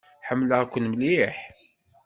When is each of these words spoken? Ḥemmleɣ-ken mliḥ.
Ḥemmleɣ-ken 0.27 0.89
mliḥ. 0.91 1.37